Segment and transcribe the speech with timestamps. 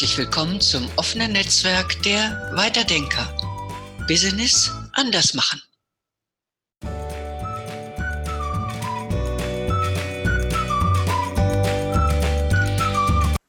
[0.00, 3.36] Herzlich willkommen zum offenen Netzwerk der Weiterdenker.
[4.08, 5.60] Business anders machen.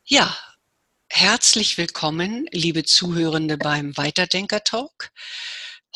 [0.04, 0.38] Ja,
[1.08, 5.12] herzlich willkommen, liebe Zuhörende beim Weiterdenker Talk.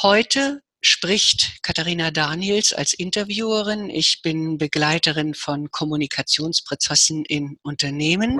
[0.01, 3.89] Heute spricht Katharina Daniels als Interviewerin.
[3.89, 8.39] Ich bin Begleiterin von Kommunikationsprozessen in Unternehmen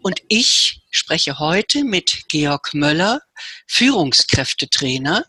[0.00, 3.20] und ich spreche heute mit Georg Möller,
[3.66, 5.24] Führungskräftetrainer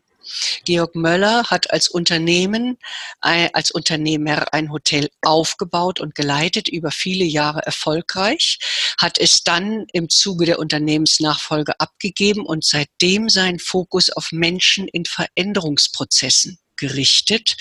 [0.65, 2.77] Georg Möller hat als Unternehmen,
[3.21, 8.59] als Unternehmer ein Hotel aufgebaut und geleitet, über viele Jahre erfolgreich,
[8.99, 15.05] hat es dann im Zuge der Unternehmensnachfolge abgegeben und seitdem seinen Fokus auf Menschen in
[15.05, 17.55] Veränderungsprozessen gerichtet,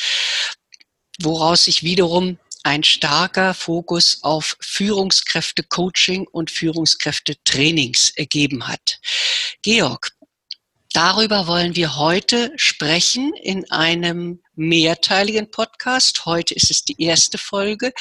[1.20, 8.98] woraus sich wiederum ein starker Fokus auf Führungskräfte-Coaching und Führungskräfte-Trainings ergeben hat.
[9.62, 10.10] Georg,
[10.96, 16.24] Darüber wollen wir heute sprechen in einem mehrteiligen Podcast.
[16.24, 17.92] Heute ist es die erste Folge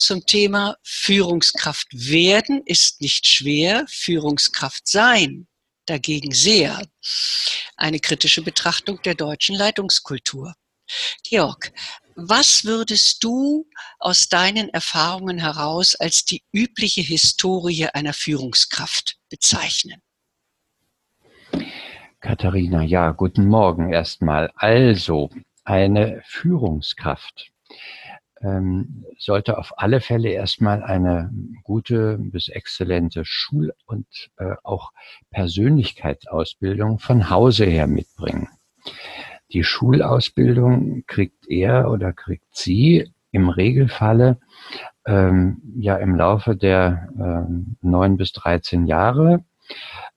[0.00, 5.46] zum Thema Führungskraft werden ist nicht schwer, Führungskraft sein
[5.86, 6.84] dagegen sehr.
[7.76, 10.52] Eine kritische Betrachtung der deutschen Leitungskultur.
[11.22, 11.72] Georg,
[12.16, 13.70] was würdest du
[14.00, 20.02] aus deinen Erfahrungen heraus als die übliche Historie einer Führungskraft bezeichnen?
[22.20, 24.50] Katharina, ja, guten Morgen erstmal.
[24.54, 25.30] Also,
[25.64, 27.50] eine Führungskraft
[28.42, 31.30] ähm, sollte auf alle Fälle erstmal eine
[31.62, 34.92] gute bis exzellente Schul- und äh, auch
[35.30, 38.48] Persönlichkeitsausbildung von Hause her mitbringen.
[39.52, 44.38] Die Schulausbildung kriegt er oder kriegt sie im Regelfalle
[45.06, 49.44] ähm, ja im Laufe der ähm, neun bis dreizehn Jahre ähm,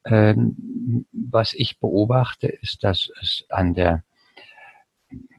[0.06, 4.04] was ich beobachte, ist, dass es an der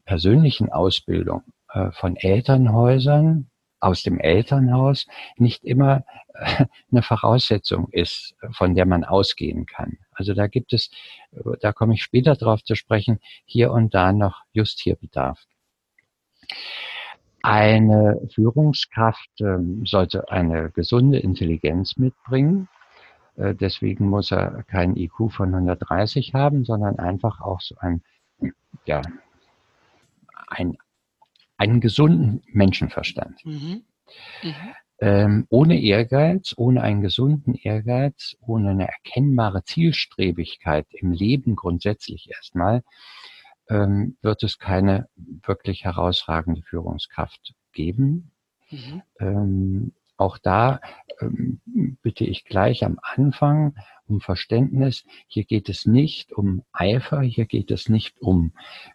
[0.04, 1.42] persönlichen Ausbildung
[1.72, 9.04] äh, von Elternhäusern aus dem Elternhaus nicht immer äh, eine Voraussetzung ist, von der man
[9.04, 9.98] ausgehen kann.
[10.12, 10.90] Also da gibt es,
[11.60, 15.44] da komme ich später drauf zu sprechen, hier und da noch just hier Bedarf.
[17.42, 22.68] Eine Führungskraft ähm, sollte eine gesunde Intelligenz mitbringen.
[23.36, 28.02] Äh, deswegen muss er keinen IQ von 130 haben, sondern einfach auch so ein,
[28.84, 29.02] ja,
[30.48, 30.76] ein,
[31.56, 33.44] einen gesunden Menschenverstand.
[33.44, 33.84] Mhm.
[34.42, 34.54] Mhm.
[35.00, 42.84] Ähm, ohne Ehrgeiz, ohne einen gesunden Ehrgeiz, ohne eine erkennbare Zielstrebigkeit im Leben grundsätzlich erstmal,
[43.68, 48.30] ähm, wird es keine wirklich herausragende Führungskraft geben.
[48.70, 49.02] Mhm.
[49.18, 50.80] Ähm, auch da
[51.20, 51.60] ähm,
[52.02, 53.74] bitte ich gleich am Anfang
[54.06, 55.04] um Verständnis.
[55.26, 58.52] Hier geht es nicht um Eifer, hier geht es nicht um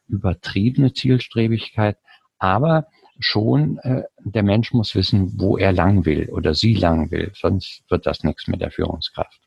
[0.07, 1.97] übertriebene Zielstrebigkeit,
[2.37, 2.87] aber
[3.19, 7.83] schon äh, der Mensch muss wissen, wo er lang will oder sie lang will, sonst
[7.89, 9.41] wird das nichts mit der Führungskraft.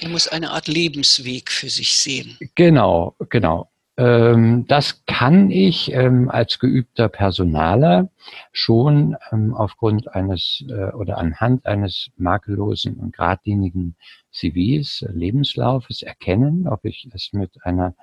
[0.00, 2.38] Er muss eine Art Lebensweg für sich sehen.
[2.54, 3.70] Genau, genau.
[4.00, 8.08] Ähm, das kann ich ähm, als geübter Personaler
[8.50, 13.96] schon ähm, aufgrund eines äh, oder anhand eines makellosen und geradlinigen
[14.32, 17.94] CVs, Lebenslaufes erkennen, ob ich es mit einer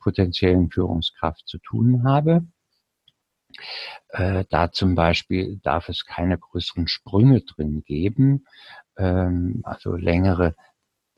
[0.00, 2.44] potenziellen Führungskraft zu tun habe.
[4.08, 8.46] Äh, da zum Beispiel darf es keine größeren Sprünge drin geben,
[8.98, 10.54] also längere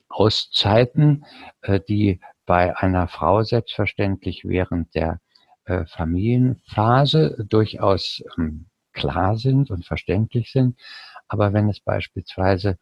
[0.08, 1.24] Auszeiten,
[1.62, 5.20] äh, die bei einer Frau selbstverständlich während der
[5.66, 10.80] äh, Familienphase durchaus ähm, klar sind und verständlich sind.
[11.28, 12.78] Aber wenn es beispielsweise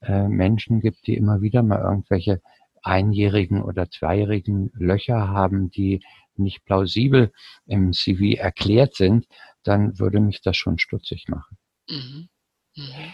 [0.00, 2.40] äh, Menschen gibt, die immer wieder mal irgendwelche
[2.82, 6.02] einjährigen oder zweijährigen Löcher haben, die
[6.36, 7.30] nicht plausibel
[7.66, 9.26] im CV erklärt sind,
[9.64, 11.58] dann würde mich das schon stutzig machen.
[11.90, 12.28] Mhm.
[12.74, 13.12] Mhm.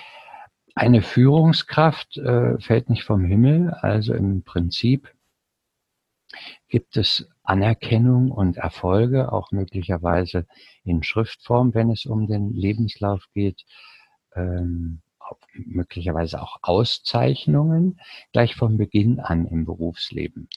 [0.76, 5.15] Eine Führungskraft äh, fällt nicht vom Himmel, also im Prinzip
[6.68, 10.46] gibt es Anerkennung und Erfolge, auch möglicherweise
[10.84, 13.64] in Schriftform, wenn es um den Lebenslauf geht,
[14.34, 15.00] ähm,
[15.54, 18.00] möglicherweise auch Auszeichnungen
[18.32, 20.48] gleich von Beginn an im Berufsleben.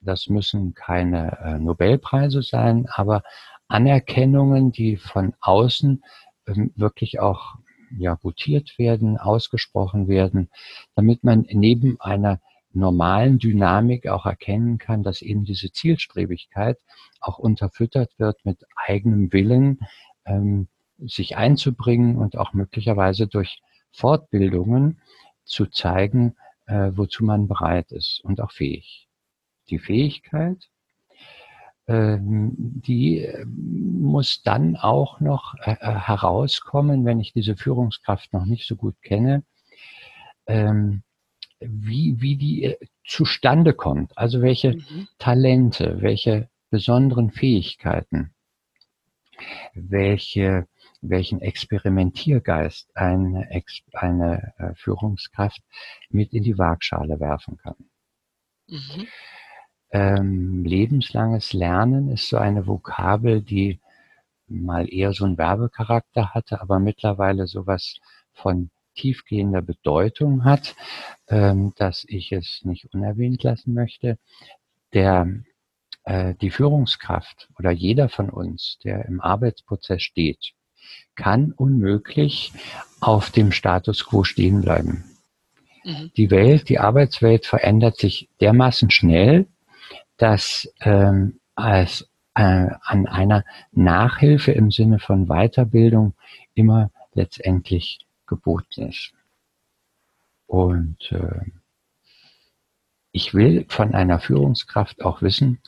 [0.00, 3.22] Das müssen keine äh, Nobelpreise sein, aber
[3.68, 6.02] Anerkennungen, die von außen
[6.46, 7.56] ähm, wirklich auch
[7.98, 10.50] ja, gutiert werden, ausgesprochen werden,
[10.94, 12.40] damit man neben einer
[12.74, 16.78] normalen Dynamik auch erkennen kann, dass eben diese Zielstrebigkeit
[17.20, 19.80] auch unterfüttert wird mit eigenem Willen,
[20.24, 25.00] ähm, sich einzubringen und auch möglicherweise durch Fortbildungen
[25.44, 26.36] zu zeigen,
[26.66, 29.08] äh, wozu man bereit ist und auch fähig.
[29.68, 30.68] Die Fähigkeit,
[31.88, 38.44] ähm, die äh, muss dann auch noch äh, äh, herauskommen, wenn ich diese Führungskraft noch
[38.44, 39.42] nicht so gut kenne,
[40.46, 41.02] ähm,
[41.66, 44.16] wie, wie die zustande kommt.
[44.16, 45.08] Also welche mhm.
[45.18, 48.34] Talente, welche besonderen Fähigkeiten,
[49.74, 50.66] welche,
[51.00, 53.48] welchen Experimentiergeist eine,
[53.92, 55.60] eine Führungskraft
[56.10, 57.76] mit in die Waagschale werfen kann.
[58.68, 59.06] Mhm.
[59.90, 63.78] Ähm, lebenslanges Lernen ist so eine Vokabel, die
[64.48, 67.98] mal eher so einen Werbecharakter hatte, aber mittlerweile sowas
[68.32, 70.74] von tiefgehender Bedeutung hat,
[71.28, 74.18] ähm, dass ich es nicht unerwähnt lassen möchte.
[74.92, 75.28] Der,
[76.04, 80.52] äh, die Führungskraft oder jeder von uns, der im Arbeitsprozess steht,
[81.14, 82.52] kann unmöglich
[83.00, 85.04] auf dem Status quo stehen bleiben.
[85.84, 86.10] Mhm.
[86.16, 89.46] Die Welt, die Arbeitswelt verändert sich dermaßen schnell,
[90.16, 96.14] dass ähm, als äh, an einer Nachhilfe im Sinne von Weiterbildung
[96.54, 99.12] immer letztendlich geboten ist.
[100.46, 101.50] Und äh,
[103.12, 105.58] ich will von einer Führungskraft auch wissen,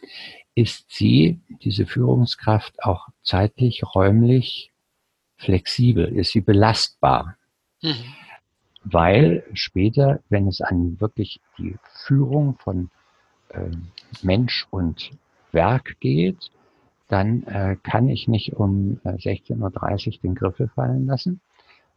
[0.54, 4.72] ist sie, diese Führungskraft, auch zeitlich, räumlich
[5.36, 6.06] flexibel?
[6.06, 7.36] Ist sie belastbar?
[7.82, 8.14] Mhm.
[8.84, 11.76] Weil später, wenn es an wirklich die
[12.06, 12.90] Führung von
[13.48, 13.70] äh,
[14.22, 15.10] Mensch und
[15.52, 16.50] Werk geht,
[17.08, 21.40] dann äh, kann ich nicht um 16.30 äh, Uhr den Griffel fallen lassen,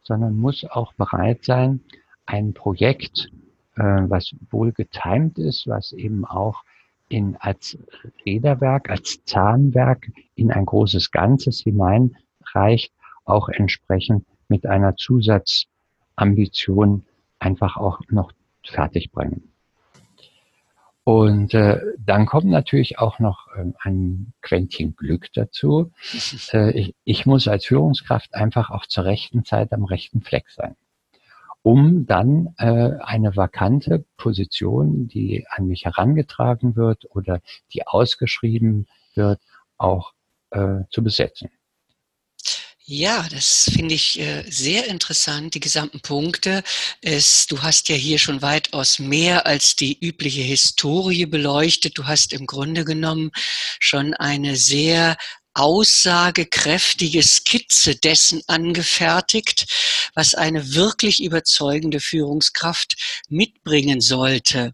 [0.08, 1.84] sondern muss auch bereit sein,
[2.26, 3.30] ein Projekt,
[3.76, 6.64] äh, was wohl getimt ist, was eben auch
[7.08, 7.78] in, als
[8.26, 12.92] Räderwerk, als Zahnwerk in ein großes Ganzes hineinreicht,
[13.24, 17.04] auch entsprechend mit einer Zusatzambition
[17.38, 18.32] einfach auch noch
[18.64, 19.52] fertigbringen.
[21.08, 25.90] Und äh, dann kommt natürlich auch noch ähm, ein Quäntchen Glück dazu.
[26.52, 30.76] Äh, ich, ich muss als Führungskraft einfach auch zur rechten Zeit am rechten Fleck sein,
[31.62, 37.40] um dann äh, eine vakante Position, die an mich herangetragen wird oder
[37.72, 39.40] die ausgeschrieben wird,
[39.78, 40.12] auch
[40.50, 41.48] äh, zu besetzen.
[42.90, 46.62] Ja, das finde ich äh, sehr interessant, die gesamten Punkte.
[47.02, 51.98] Es, du hast ja hier schon weitaus mehr als die übliche Historie beleuchtet.
[51.98, 53.30] Du hast im Grunde genommen
[53.78, 55.18] schon eine sehr
[55.58, 59.66] aussagekräftige Skizze dessen angefertigt,
[60.14, 62.94] was eine wirklich überzeugende Führungskraft
[63.28, 64.72] mitbringen sollte.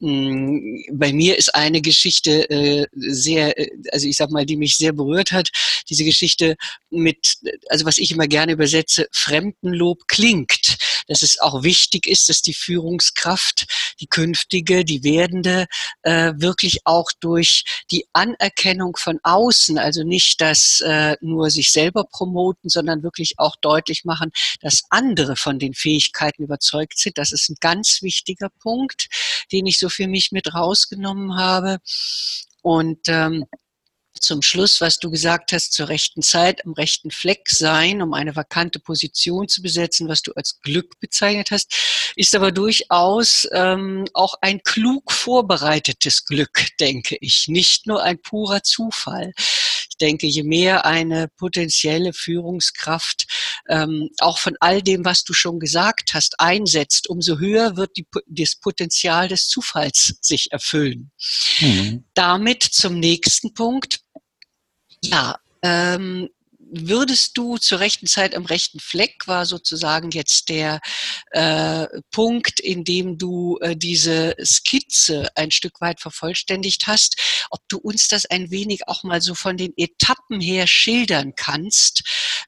[0.00, 4.76] Hm, bei mir ist eine Geschichte äh, sehr, äh, also ich sag mal, die mich
[4.76, 5.50] sehr berührt hat,
[5.88, 6.56] diese Geschichte
[6.90, 7.36] mit,
[7.68, 10.76] also was ich immer gerne übersetze, Fremdenlob klingt.
[11.08, 13.66] Dass es auch wichtig ist, dass die Führungskraft,
[14.00, 15.66] die künftige, die werdende,
[16.02, 22.04] äh, wirklich auch durch die Anerkennung von außen, also nicht das äh, nur sich selber
[22.04, 24.30] promoten, sondern wirklich auch deutlich machen,
[24.60, 27.18] dass andere von den Fähigkeiten überzeugt sind.
[27.18, 29.08] Das ist ein ganz wichtiger Punkt,
[29.52, 31.78] den ich so für mich mit rausgenommen habe.
[32.62, 33.44] Und ähm,
[34.20, 38.36] zum Schluss, was du gesagt hast, zur rechten Zeit am rechten Fleck sein, um eine
[38.36, 41.74] vakante Position zu besetzen, was du als Glück bezeichnet hast,
[42.16, 48.62] ist aber durchaus ähm, auch ein klug vorbereitetes Glück, denke ich, nicht nur ein purer
[48.62, 49.32] Zufall.
[49.90, 53.26] Ich denke, je mehr eine potenzielle Führungskraft
[53.68, 58.06] ähm, auch von all dem, was du schon gesagt hast, einsetzt, umso höher wird die,
[58.26, 61.10] das Potenzial des Zufalls sich erfüllen.
[61.60, 62.04] Mhm.
[62.14, 64.00] Damit zum nächsten Punkt.
[65.10, 70.80] Ja, ähm, würdest du zur rechten Zeit am rechten Fleck war sozusagen jetzt der
[71.30, 77.78] äh, Punkt, in dem du äh, diese Skizze ein Stück weit vervollständigt hast, ob du
[77.78, 82.02] uns das ein wenig auch mal so von den Etappen her schildern kannst,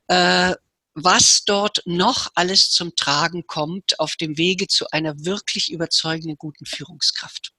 [0.09, 0.55] äh,
[0.95, 6.65] was dort noch alles zum Tragen kommt auf dem Wege zu einer wirklich überzeugenden guten
[6.65, 7.53] Führungskraft.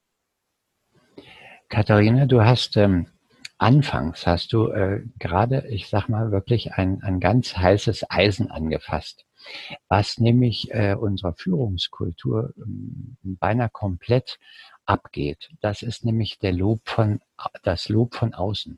[1.70, 3.08] Katharina, du hast ähm,
[3.58, 9.26] anfangs hast du äh, gerade, ich sag mal, wirklich ein, ein ganz heißes Eisen angefasst,
[9.88, 14.40] was nämlich äh, unserer Führungskultur ähm, beinahe komplett
[14.86, 15.50] abgeht.
[15.62, 17.20] Das ist nämlich der Lob von,
[17.64, 18.78] das Lob von außen.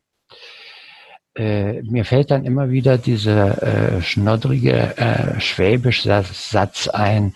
[1.36, 3.62] Äh, mir fällt dann immer wieder dieser
[3.98, 7.34] äh, schnoddrige äh, schwäbische Satz ein,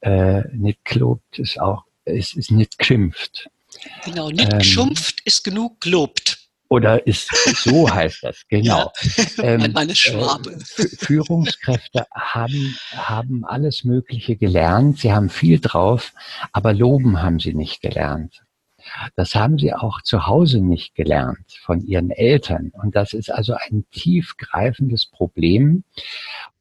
[0.00, 3.50] äh, nicht gelobt ist auch, ist, ist nicht geschimpft.
[4.04, 6.39] Genau, nicht ähm, geschumpft ist genug gelobt.
[6.70, 8.92] Oder ist so heißt das, genau.
[9.36, 10.52] Ja, ähm, meine Schwabe.
[10.52, 16.12] Äh, Führungskräfte haben, haben alles Mögliche gelernt, sie haben viel drauf,
[16.52, 18.42] aber loben haben sie nicht gelernt.
[19.16, 22.70] Das haben sie auch zu Hause nicht gelernt von ihren Eltern.
[22.72, 25.82] Und das ist also ein tiefgreifendes Problem,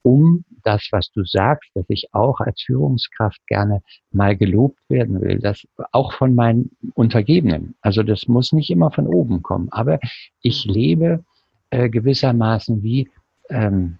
[0.01, 5.39] um das, was du sagst, dass ich auch als Führungskraft gerne mal gelobt werden will,
[5.39, 7.75] das auch von meinen Untergebenen.
[7.82, 10.00] Also das muss nicht immer von oben kommen, aber
[10.42, 11.24] ich lebe
[11.70, 13.10] äh, gewissermaßen wie
[13.50, 13.98] ähm,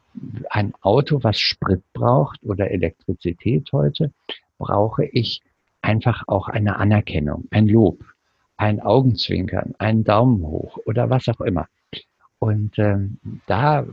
[0.50, 4.12] ein Auto, was Sprit braucht oder Elektrizität heute,
[4.58, 5.42] brauche ich
[5.82, 8.04] einfach auch eine Anerkennung, ein Lob,
[8.58, 11.68] ein Augenzwinkern, einen Daumen hoch oder was auch immer.
[12.39, 13.86] Und ähm, da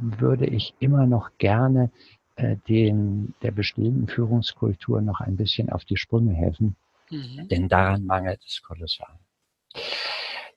[0.00, 1.90] würde ich immer noch gerne
[2.36, 6.76] äh, den, der bestehenden Führungskultur noch ein bisschen auf die Sprünge helfen,
[7.10, 7.48] mhm.
[7.48, 9.18] denn daran mangelt es kolossal.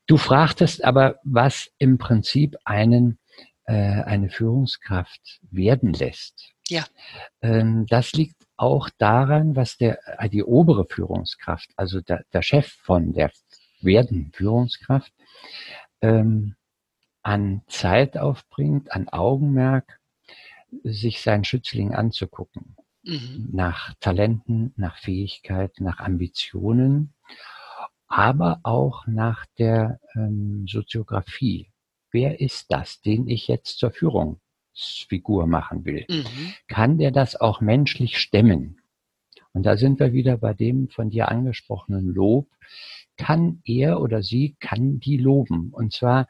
[0.07, 3.19] Du fragtest aber, was im Prinzip einen,
[3.65, 6.53] äh, eine Führungskraft werden lässt.
[6.67, 6.85] Ja.
[7.41, 12.67] Ähm, das liegt auch daran, was der, äh, die obere Führungskraft, also der, der Chef
[12.83, 13.31] von der
[13.81, 15.12] werden Führungskraft,
[16.01, 16.55] ähm,
[17.24, 20.00] an Zeit aufbringt, an Augenmerk,
[20.84, 22.75] sich seinen Schützling anzugucken.
[23.03, 23.50] Mhm.
[23.51, 27.13] Nach Talenten, nach Fähigkeit, nach Ambitionen,
[28.08, 31.72] aber auch nach der ähm, Soziografie.
[32.12, 36.06] Wer ist das, den ich jetzt zur Führungsfigur machen will?
[36.10, 36.53] Mhm.
[36.68, 38.82] Kann der das auch menschlich stemmen?
[39.53, 42.48] Und da sind wir wieder bei dem von dir angesprochenen Lob
[43.17, 45.70] kann er oder sie, kann die loben.
[45.72, 46.27] Und zwar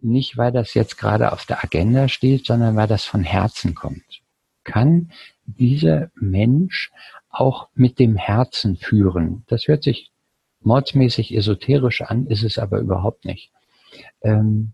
[0.00, 4.22] nicht, weil das jetzt gerade auf der Agenda steht, sondern weil das von Herzen kommt.
[4.64, 5.12] Kann
[5.44, 6.90] dieser Mensch
[7.28, 9.44] auch mit dem Herzen führen?
[9.46, 10.10] Das hört sich
[10.60, 13.52] mordsmäßig esoterisch an, ist es aber überhaupt nicht.
[14.22, 14.72] Ähm,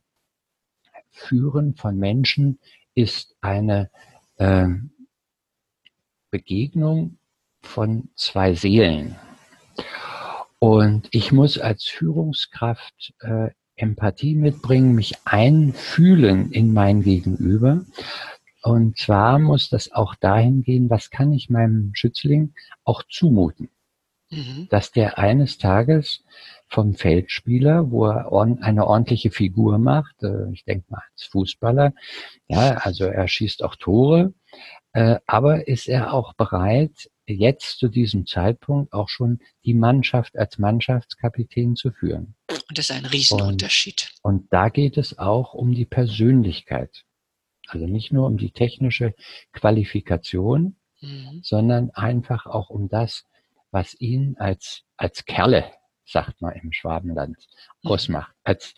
[1.11, 2.59] führen von Menschen
[2.95, 3.91] ist eine
[4.39, 4.91] ähm,
[6.31, 7.19] Begegnung
[7.61, 9.17] von zwei Seelen.
[10.63, 17.85] Und ich muss als Führungskraft äh, Empathie mitbringen, mich einfühlen in mein Gegenüber.
[18.63, 22.55] Und zwar muss das auch dahin gehen, was kann ich meinem Schützling
[22.85, 23.71] auch zumuten?
[24.31, 24.69] Mhm.
[24.71, 26.23] Dass der eines Tages
[26.69, 31.93] vom Feldspieler, wo er eine ordentliche Figur macht, äh, ich denke mal als Fußballer,
[32.47, 34.33] ja, also er schießt auch Tore,
[34.93, 40.59] äh, aber ist er auch bereit, jetzt zu diesem Zeitpunkt auch schon die Mannschaft als
[40.59, 42.35] Mannschaftskapitän zu führen.
[42.49, 44.13] Und das ist ein Riesenunterschied.
[44.23, 47.05] Und, und da geht es auch um die Persönlichkeit.
[47.69, 49.15] Also nicht nur um die technische
[49.53, 51.41] Qualifikation, mhm.
[51.43, 53.25] sondern einfach auch um das,
[53.71, 55.71] was ihn als, als Kerle,
[56.05, 57.37] sagt man im Schwabenland,
[57.83, 57.91] mhm.
[57.91, 58.75] ausmacht, als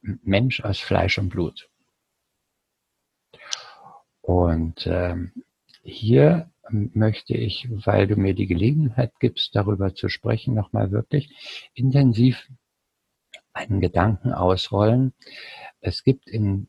[0.00, 1.68] Mensch aus Fleisch und Blut.
[4.20, 5.32] Und ähm,
[5.82, 11.30] hier möchte ich, weil du mir die Gelegenheit gibst, darüber zu sprechen, nochmal wirklich
[11.74, 12.48] intensiv
[13.52, 15.12] einen Gedanken ausrollen.
[15.80, 16.68] Es gibt in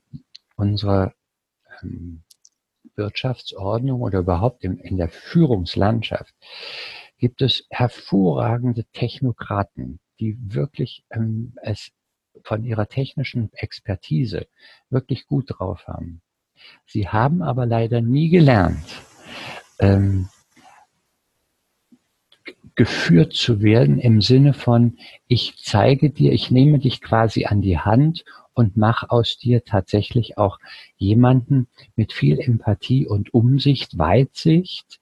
[0.56, 1.14] unserer
[1.82, 2.24] ähm,
[2.96, 6.34] Wirtschaftsordnung oder überhaupt in, der Führungslandschaft
[7.20, 11.92] gibt es hervorragende Technokraten, die wirklich ähm, es
[12.44, 14.48] von ihrer technischen Expertise
[14.90, 16.22] wirklich gut drauf haben.
[16.86, 19.02] Sie haben aber leider nie gelernt,
[19.80, 20.30] ähm,
[22.76, 27.80] geführt zu werden im Sinne von, ich zeige dir, ich nehme dich quasi an die
[27.80, 30.60] Hand und mach aus dir tatsächlich auch
[30.96, 35.00] jemanden mit viel Empathie und Umsicht, Weitsicht,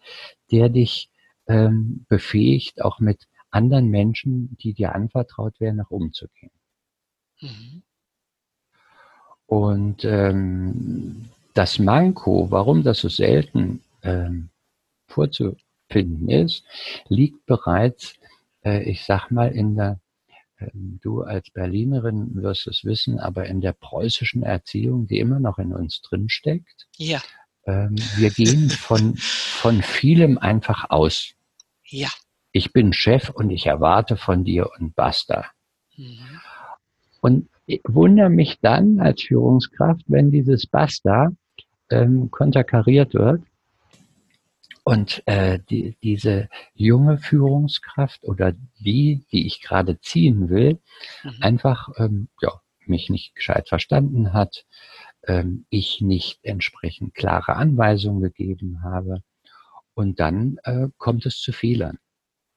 [0.51, 1.09] der dich
[1.47, 6.51] ähm, befähigt, auch mit anderen Menschen, die dir anvertraut werden, nach umzugehen.
[7.41, 7.83] Mhm.
[9.47, 14.49] Und ähm, das Manko, warum das so selten ähm,
[15.15, 16.63] vorzufinden ist,
[17.07, 18.15] liegt bereits,
[18.63, 19.99] äh, ich sag mal, in der,
[20.57, 25.57] äh, du als Berlinerin wirst es wissen, aber in der preußischen Erziehung, die immer noch
[25.57, 26.87] in uns drinsteckt.
[26.97, 27.21] Ja.
[27.65, 31.31] Ähm, wir gehen von, von vielem einfach aus.
[31.85, 32.09] Ja.
[32.51, 35.45] Ich bin Chef und ich erwarte von dir und basta.
[35.97, 36.41] Mhm.
[37.21, 41.31] Und ich wundere mich dann als Führungskraft, wenn dieses Basta
[41.89, 43.41] ähm, konterkariert wird
[44.85, 50.79] und äh, die, diese junge Führungskraft oder die, die ich gerade ziehen will,
[51.23, 51.37] mhm.
[51.41, 54.63] einfach ähm, ja, mich nicht gescheit verstanden hat,
[55.23, 59.23] ähm, ich nicht entsprechend klare Anweisungen gegeben habe.
[59.95, 61.97] Und dann äh, kommt es zu Fehlern.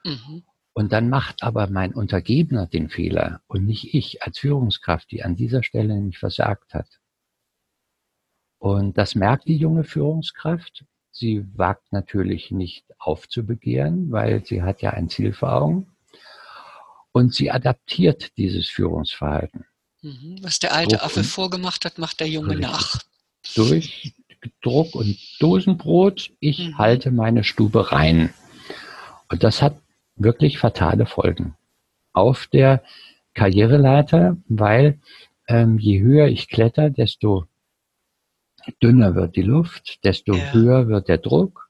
[0.04, 0.44] Mhm.
[0.75, 5.35] Und dann macht aber mein Untergebener den Fehler und nicht ich als Führungskraft, die an
[5.35, 7.00] dieser Stelle nicht versagt hat.
[8.58, 10.85] Und das merkt die junge Führungskraft.
[11.18, 15.88] Sie wagt natürlich nicht aufzubegehren, weil sie hat ja ein Ziel vor Augen.
[17.10, 19.64] Und sie adaptiert dieses Führungsverhalten.
[20.02, 20.38] Mhm.
[20.42, 23.00] Was der alte Druck Affe vorgemacht hat, macht der Junge nach.
[23.56, 24.14] Durch
[24.62, 26.78] Druck und Dosenbrot, ich mhm.
[26.78, 28.32] halte meine Stube rein.
[29.28, 29.76] Und das hat
[30.14, 31.56] wirklich fatale Folgen
[32.12, 32.84] auf der
[33.34, 35.00] Karriereleiter, weil
[35.48, 37.48] ähm, je höher ich kletter, desto
[38.82, 40.52] dünner wird die Luft, desto ja.
[40.52, 41.68] höher wird der Druck.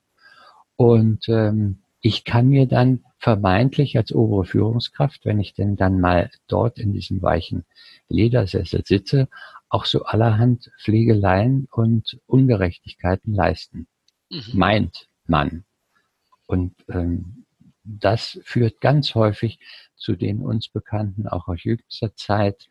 [0.77, 6.31] Und ähm, ich kann mir dann vermeintlich als obere Führungskraft, wenn ich denn dann mal
[6.47, 7.65] dort in diesem weichen
[8.09, 9.29] Ledersessel sitze,
[9.69, 13.89] auch so allerhand Pflegeleien und Ungerechtigkeiten leisten.
[14.31, 14.43] Mhm.
[14.53, 15.65] Meint man.
[16.47, 17.45] Und ähm,
[17.85, 19.59] das führt ganz häufig
[19.97, 22.69] zu den uns bekannten, auch aus jüngster Zeit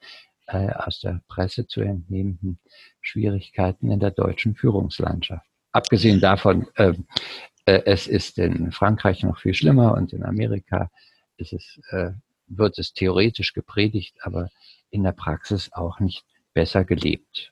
[0.48, 2.60] aus der Presse zu entnehmenden
[3.02, 5.46] Schwierigkeiten in der deutschen Führungslandschaft.
[5.72, 6.94] Abgesehen davon, äh,
[7.66, 10.90] äh, es ist in Frankreich noch viel schlimmer und in Amerika
[11.36, 12.12] ist es, äh,
[12.48, 14.50] wird es theoretisch gepredigt, aber
[14.90, 17.52] in der Praxis auch nicht besser gelebt.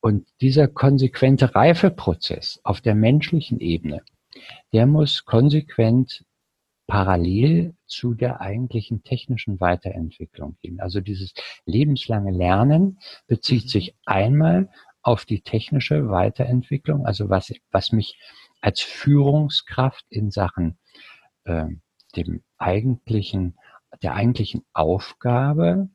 [0.00, 4.02] Und dieser konsequente Reifeprozess auf der menschlichen Ebene,
[4.72, 6.24] der muss konsequent
[6.88, 10.80] parallel zu der eigentlichen technischen Weiterentwicklung gehen.
[10.80, 11.34] Also dieses
[11.66, 13.68] lebenslange Lernen bezieht mhm.
[13.68, 14.70] sich einmal
[15.02, 18.18] auf die technische Weiterentwicklung, also was, was mich
[18.60, 20.78] als Führungskraft in Sachen
[21.44, 21.66] äh,
[22.16, 23.56] dem eigentlichen,
[24.02, 25.90] der eigentlichen Aufgabe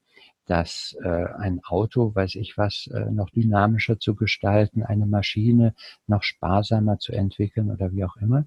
[0.46, 5.74] dass äh, ein Auto, weiß ich was, äh, noch dynamischer zu gestalten, eine Maschine
[6.06, 8.46] noch sparsamer zu entwickeln oder wie auch immer.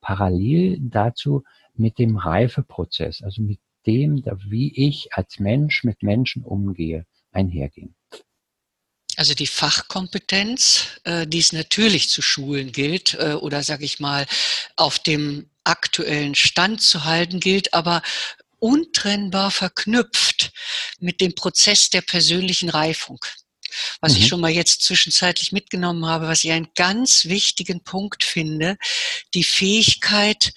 [0.00, 1.42] Parallel dazu
[1.76, 7.94] mit dem Reifeprozess, also mit dem, wie ich als Mensch mit Menschen umgehe, einhergehen.
[9.16, 14.26] Also die Fachkompetenz, äh, die es natürlich zu schulen gilt äh, oder sage ich mal
[14.76, 18.02] auf dem aktuellen Stand zu halten gilt, aber
[18.58, 20.52] untrennbar verknüpft
[20.98, 23.18] mit dem Prozess der persönlichen Reifung.
[24.00, 24.18] Was mhm.
[24.18, 28.76] ich schon mal jetzt zwischenzeitlich mitgenommen habe, was ich einen ganz wichtigen Punkt finde,
[29.34, 30.52] die Fähigkeit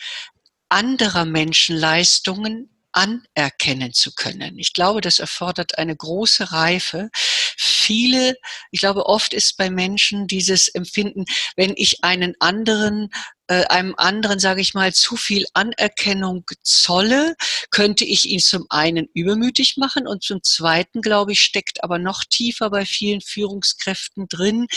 [0.70, 4.58] anderer Menschen Leistungen anerkennen zu können.
[4.58, 7.10] Ich glaube, das erfordert eine große Reife.
[7.14, 8.36] Viele,
[8.72, 11.26] ich glaube, oft ist bei Menschen dieses Empfinden,
[11.56, 13.10] wenn ich einen anderen
[13.50, 17.36] äh, einem anderen, sage ich mal, zu viel Anerkennung zolle,
[17.70, 22.26] könnte ich ihn zum einen übermütig machen und zum zweiten, glaube ich, steckt aber noch
[22.26, 24.68] tiefer bei vielen Führungskräften drin,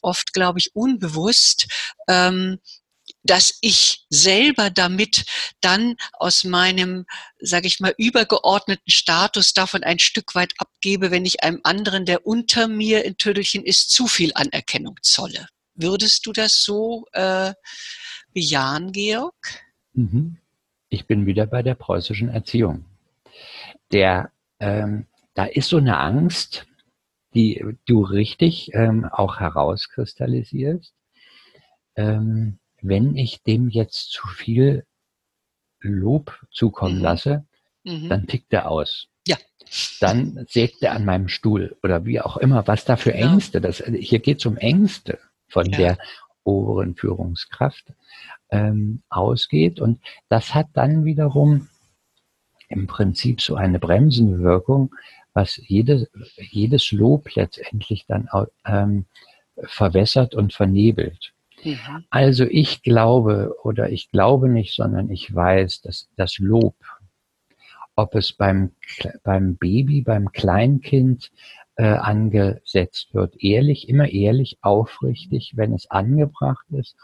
[0.00, 1.66] oft, glaube ich, unbewusst,
[2.08, 2.58] ähm,
[3.26, 5.24] dass ich selber damit
[5.60, 7.06] dann aus meinem,
[7.38, 12.26] sage ich mal, übergeordneten Status davon ein Stück weit abgebe, wenn ich einem anderen, der
[12.26, 15.48] unter mir in Tüdelchen ist, zu viel Anerkennung zolle.
[15.74, 17.52] Würdest du das so äh,
[18.32, 19.34] bejahen, Georg?
[19.92, 20.38] Mhm.
[20.88, 22.84] Ich bin wieder bei der preußischen Erziehung.
[23.92, 26.66] Der, ähm, da ist so eine Angst,
[27.34, 30.94] die du richtig ähm, auch herauskristallisierst.
[31.96, 34.84] Ähm, wenn ich dem jetzt zu viel
[35.80, 37.02] Lob zukommen mhm.
[37.02, 37.46] lasse,
[37.84, 38.08] mhm.
[38.08, 39.08] dann tickt er aus.
[39.26, 39.36] Ja.
[40.00, 43.34] Dann sägt er an meinem Stuhl oder wie auch immer, was da für genau.
[43.34, 45.18] Ängste, das, hier geht es um Ängste
[45.48, 45.78] von ja.
[45.78, 45.98] der
[46.44, 47.92] oberen Führungskraft
[48.50, 49.80] ähm, ausgeht.
[49.80, 51.68] Und das hat dann wiederum
[52.68, 54.94] im Prinzip so eine bremsende Wirkung,
[55.32, 58.28] was jede, jedes Lob letztendlich dann
[58.64, 59.06] ähm,
[59.64, 61.34] verwässert und vernebelt.
[61.66, 62.04] Mhm.
[62.10, 66.76] Also ich glaube oder ich glaube nicht, sondern ich weiß, dass das Lob,
[67.96, 68.72] ob es beim,
[69.24, 71.32] beim Baby, beim Kleinkind
[71.76, 76.96] äh, angesetzt wird, ehrlich, immer ehrlich, aufrichtig, wenn es angebracht ist,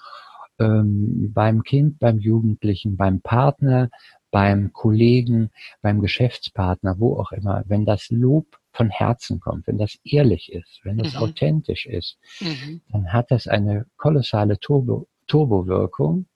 [0.59, 3.91] ähm, beim Kind, beim Jugendlichen, beim Partner,
[4.31, 5.51] beim Kollegen,
[5.83, 10.81] beim Geschäftspartner, wo auch immer, wenn das Lob von Herzen kommt, wenn das ehrlich ist,
[10.85, 11.21] wenn es mhm.
[11.21, 12.81] authentisch ist, mhm.
[12.91, 16.27] dann hat das eine kolossale Turbo, Turbowirkung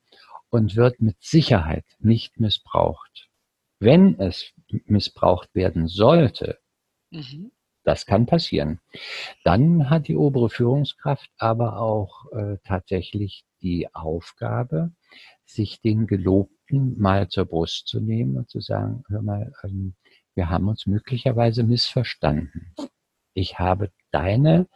[0.50, 3.28] und wird mit Sicherheit nicht missbraucht.
[3.78, 4.52] Wenn es
[4.86, 6.58] missbraucht werden sollte,
[7.10, 7.52] mhm.
[7.84, 8.80] das kann passieren,
[9.44, 14.92] dann hat die obere Führungskraft aber auch äh, tatsächlich die Aufgabe,
[15.44, 19.94] sich den Gelobten mal zur Brust zu nehmen und zu sagen, hör mal, ähm,
[20.36, 22.74] wir haben uns möglicherweise missverstanden.
[23.34, 24.68] Ich habe deine,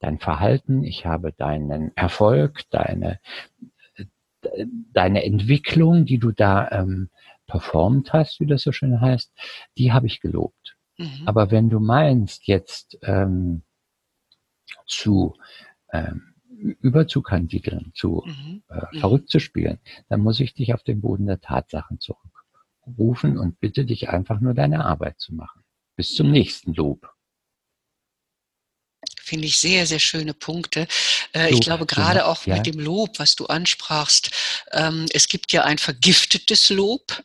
[0.00, 3.20] dein Verhalten, ich habe deinen Erfolg, deine,
[4.92, 7.10] deine Entwicklung, die du da ähm,
[7.46, 9.32] performt hast, wie das so schön heißt,
[9.78, 10.76] die habe ich gelobt.
[10.98, 11.22] Mhm.
[11.26, 13.62] Aber wenn du meinst, jetzt ähm,
[14.86, 15.36] zu
[15.92, 16.34] ähm,
[16.80, 18.62] überzukandideln, zu mhm.
[18.68, 19.00] äh, mhm.
[19.00, 22.00] verrückt zu spielen, dann muss ich dich auf den Boden der Tatsachen
[22.86, 25.62] zurückrufen und bitte dich einfach nur deine Arbeit zu machen.
[25.96, 27.12] Bis zum nächsten Lob
[29.26, 30.86] finde ich sehr, sehr schöne Punkte.
[31.34, 32.54] Äh, ich glaube gerade auch ja.
[32.54, 34.30] mit dem Lob, was du ansprachst,
[34.72, 37.22] ähm, es gibt ja ein vergiftetes Lob,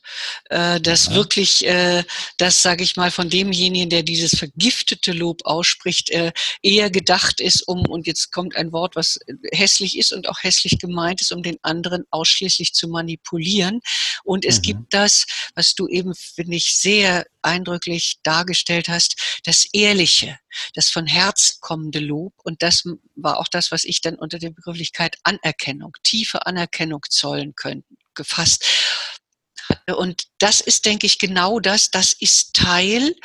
[0.50, 1.16] äh, das ja.
[1.16, 2.04] wirklich, äh,
[2.38, 6.32] das sage ich mal, von demjenigen, der dieses vergiftete Lob ausspricht, äh,
[6.64, 9.20] eher gedacht ist, um, und jetzt kommt ein Wort, was
[9.52, 13.82] hässlich ist und auch hässlich gemeint ist, um den anderen ausschließlich zu manipulieren.
[14.24, 14.62] Und es mhm.
[14.64, 20.38] gibt das, was du eben, finde ich, sehr eindrücklich dargestellt hast, das Ehrliche,
[20.74, 22.34] das von Herzen kommende Lob.
[22.44, 22.84] Und das
[23.16, 28.66] war auch das, was ich dann unter der Begrifflichkeit Anerkennung, tiefe Anerkennung zollen könnte, gefasst.
[29.88, 31.92] Und das ist, denke ich, genau das.
[31.92, 33.16] Das ist Teil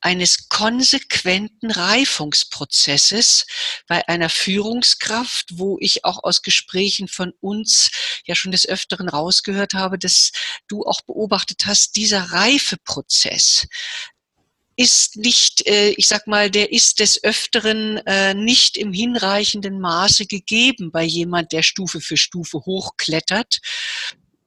[0.00, 3.46] eines konsequenten Reifungsprozesses
[3.86, 7.90] bei einer Führungskraft, wo ich auch aus Gesprächen von uns
[8.24, 10.32] ja schon des Öfteren rausgehört habe, dass
[10.68, 13.66] du auch beobachtet hast, dieser Reifeprozess
[14.76, 20.26] ist nicht, äh, ich sag mal, der ist des Öfteren äh, nicht im hinreichenden Maße
[20.26, 23.60] gegeben bei jemand, der Stufe für Stufe hochklettert.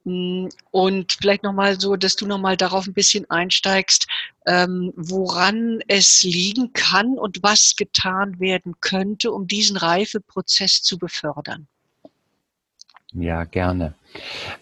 [0.04, 4.06] Mm, und vielleicht nochmal so, dass du nochmal darauf ein bisschen einsteigst,
[4.46, 11.66] ähm, woran es liegen kann und was getan werden könnte, um diesen Reifeprozess zu befördern.
[13.12, 13.94] Ja, gerne.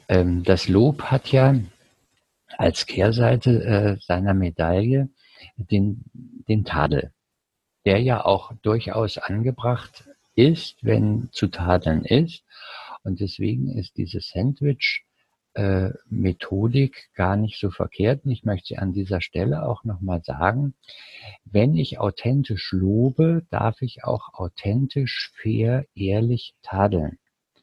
[0.08, 1.54] Ähm, das Lob hat ja
[2.56, 5.08] als Kehrseite äh, seiner Medaille
[5.56, 6.04] den,
[6.48, 7.12] den Tadel,
[7.84, 12.44] der ja auch durchaus angebracht ist, wenn zu tadeln ist.
[13.02, 18.24] Und deswegen ist diese Sandwich-Methodik äh, gar nicht so verkehrt.
[18.24, 20.74] Und ich möchte sie an dieser Stelle auch nochmal sagen,
[21.44, 27.18] wenn ich authentisch lobe, darf ich auch authentisch, fair, ehrlich tadeln.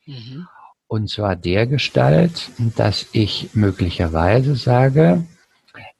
[0.06, 0.48] Mhm.
[0.88, 5.26] Und zwar der Gestalt, dass ich möglicherweise sage,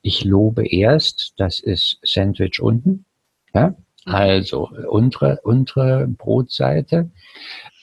[0.02, 3.06] ich lobe erst, das ist Sandwich unten,
[3.54, 3.76] ja, mhm.
[4.06, 7.12] also untere, untere Brotseite.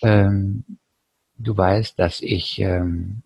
[0.02, 0.64] Ähm,
[1.36, 3.22] du weißt, dass ich ähm,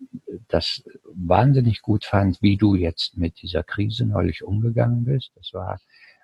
[0.47, 5.31] das wahnsinnig gut fand, wie du jetzt mit dieser Krise neulich umgegangen bist.
[5.35, 5.79] Das war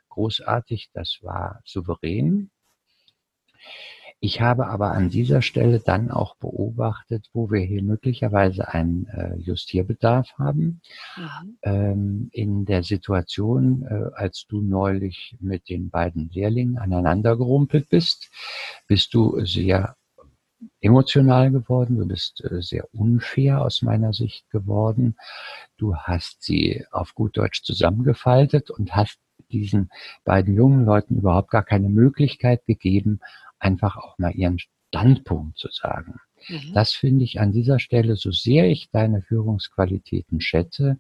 [0.10, 2.49] großartig, das war souverän.
[4.21, 9.38] Ich habe aber an dieser Stelle dann auch beobachtet, wo wir hier möglicherweise einen äh,
[9.38, 10.82] Justierbedarf haben.
[11.15, 11.58] Mhm.
[11.63, 18.29] Ähm, in der Situation, äh, als du neulich mit den beiden Lehrlingen aneinandergerumpelt bist,
[18.88, 19.95] bist du sehr
[20.82, 25.15] emotional geworden, du bist äh, sehr unfair aus meiner Sicht geworden.
[25.77, 29.17] Du hast sie auf gut Deutsch zusammengefaltet und hast
[29.51, 29.89] diesen
[30.25, 33.21] beiden jungen Leuten überhaupt gar keine Möglichkeit gegeben,
[33.60, 34.58] einfach auch mal ihren
[34.89, 36.15] Standpunkt zu sagen.
[36.48, 36.74] Mhm.
[36.74, 41.00] Das finde ich an dieser Stelle, so sehr ich deine Führungsqualitäten schätze,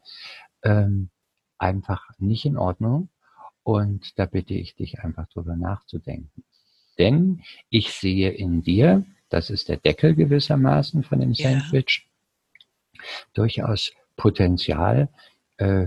[0.63, 1.09] ähm,
[1.57, 3.09] einfach nicht in Ordnung.
[3.63, 6.43] Und da bitte ich dich einfach drüber nachzudenken.
[6.97, 12.07] Denn ich sehe in dir, das ist der Deckel gewissermaßen von dem Sandwich,
[12.93, 13.01] ja.
[13.33, 15.09] durchaus Potenzial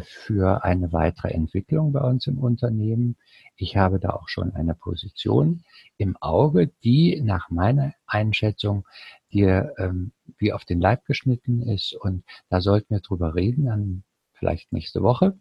[0.01, 3.17] für eine weitere Entwicklung bei uns im Unternehmen.
[3.57, 5.65] Ich habe da auch schon eine Position
[5.97, 8.87] im Auge, die nach meiner Einschätzung
[9.33, 11.95] dir ähm, wie auf den Leib geschnitten ist.
[11.95, 14.05] Und da sollten wir drüber reden, dann
[14.35, 15.39] vielleicht nächste Woche,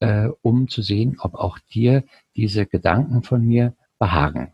[0.00, 2.04] äh, um zu sehen, ob auch dir
[2.34, 4.52] diese Gedanken von mir behagen.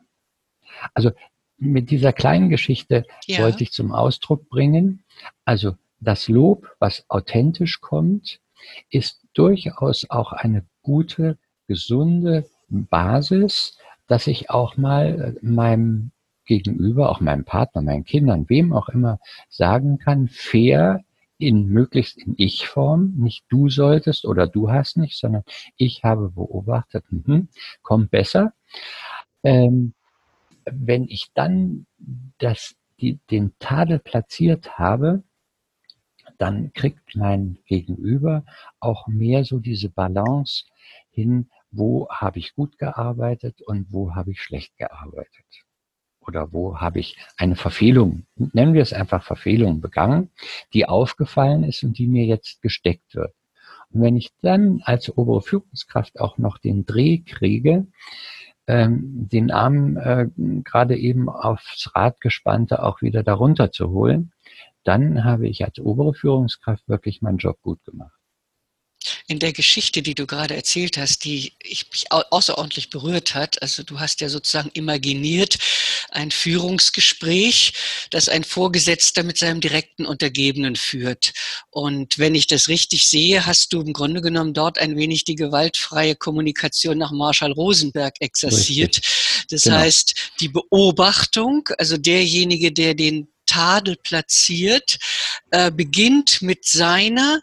[0.94, 1.12] Also
[1.56, 3.42] mit dieser kleinen Geschichte ja.
[3.42, 5.04] wollte ich zum Ausdruck bringen,
[5.44, 8.40] also das Lob, was authentisch kommt,
[8.90, 16.10] ist durchaus auch eine gute, gesunde Basis, dass ich auch mal äh, meinem
[16.44, 21.00] Gegenüber, auch meinem Partner, meinen Kindern, wem auch immer sagen kann, fair
[21.38, 25.42] in möglichst in Ich-Form, nicht du solltest oder du hast nicht, sondern
[25.76, 27.46] ich habe beobachtet, mh,
[27.82, 28.52] kommt besser.
[29.42, 29.94] Ähm,
[30.64, 31.86] wenn ich dann
[32.38, 35.24] das, die, den Tadel platziert habe,
[36.42, 38.44] dann kriegt mein Gegenüber
[38.80, 40.64] auch mehr so diese Balance
[41.12, 45.46] hin, wo habe ich gut gearbeitet und wo habe ich schlecht gearbeitet.
[46.18, 50.30] Oder wo habe ich eine Verfehlung, nennen wir es einfach Verfehlung begangen,
[50.74, 53.32] die aufgefallen ist und die mir jetzt gesteckt wird.
[53.90, 57.86] Und wenn ich dann als obere Führungskraft auch noch den Dreh kriege,
[58.66, 60.26] ähm, den Arm äh,
[60.64, 64.32] gerade eben aufs Rad gespannte auch wieder darunter zu holen,
[64.84, 68.12] dann habe ich als obere Führungskraft wirklich meinen Job gut gemacht
[69.26, 73.60] in der Geschichte, die du gerade erzählt hast, die mich außerordentlich berührt hat.
[73.62, 75.58] Also du hast ja sozusagen imaginiert
[76.10, 77.72] ein Führungsgespräch,
[78.10, 81.32] das ein Vorgesetzter mit seinem direkten Untergebenen führt.
[81.70, 85.36] Und wenn ich das richtig sehe, hast du im Grunde genommen dort ein wenig die
[85.36, 88.96] gewaltfreie Kommunikation nach Marshall Rosenberg exerziert.
[88.98, 89.46] Richtig.
[89.50, 89.76] Das genau.
[89.76, 94.98] heißt, die Beobachtung, also derjenige, der den Tadel platziert,
[95.50, 97.40] äh, beginnt mit seiner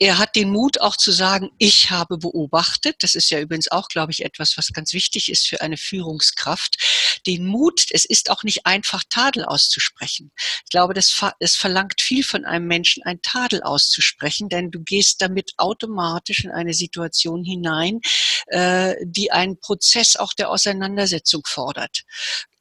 [0.00, 2.96] er hat den Mut auch zu sagen, ich habe beobachtet.
[3.00, 7.20] Das ist ja übrigens auch, glaube ich, etwas, was ganz wichtig ist für eine Führungskraft.
[7.26, 10.30] Den Mut, es ist auch nicht einfach, Tadel auszusprechen.
[10.36, 15.20] Ich glaube, das, es verlangt viel von einem Menschen, ein Tadel auszusprechen, denn du gehst
[15.20, 18.00] damit automatisch in eine Situation hinein,
[18.46, 22.04] äh, die einen Prozess auch der Auseinandersetzung fordert.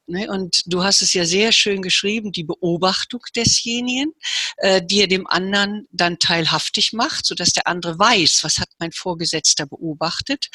[0.08, 0.30] Ne?
[0.30, 4.14] Und du hast es ja sehr schön geschrieben, die Beobachtung desjenigen,
[4.58, 8.94] äh, die er dem anderen dann teilhaftig macht, sodass der andere weiß, was hat mein
[8.94, 10.48] Vorgesetzter beobachtet.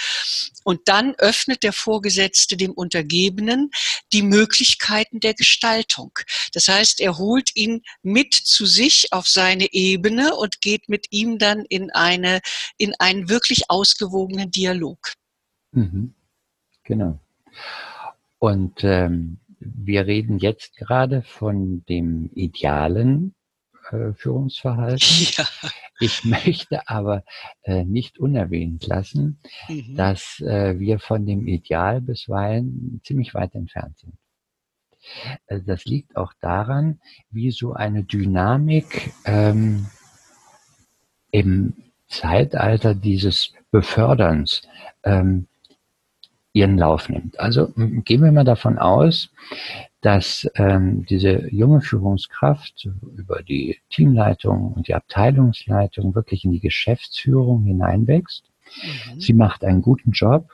[0.64, 3.70] Und dann öffnet der Vorgesetzte dem Untergebenen
[4.12, 6.12] die Möglichkeiten der Gestaltung.
[6.54, 11.38] Das heißt, er holt ihn mit zu sich auf seine Ebene und geht mit ihm
[11.38, 12.40] dann in eine,
[12.78, 15.12] in einen wirklich ausgewogenen Dialog.
[15.72, 16.14] Mhm.
[16.84, 17.18] Genau.
[18.38, 23.34] Und ähm, wir reden jetzt gerade von dem idealen
[23.90, 25.06] äh, Führungsverhalten.
[25.36, 25.46] Ja.
[26.00, 27.22] Ich möchte aber
[27.62, 29.94] äh, nicht unerwähnt lassen, mhm.
[29.94, 34.14] dass äh, wir von dem Ideal bisweilen ziemlich weit entfernt sind.
[35.46, 39.86] Also das liegt auch daran, wie so eine Dynamik ähm,
[41.30, 41.74] im
[42.08, 44.62] Zeitalter dieses Beförderns
[45.04, 45.46] ähm,
[46.52, 47.38] ihren Lauf nimmt.
[47.40, 49.30] Also gehen wir mal davon aus,
[50.02, 57.64] dass ähm, diese junge Führungskraft über die Teamleitung und die Abteilungsleitung wirklich in die Geschäftsführung
[57.64, 58.44] hineinwächst.
[58.82, 59.20] Mhm.
[59.20, 60.50] Sie macht einen guten Job